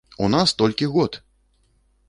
[0.27, 1.21] У нас толькі год!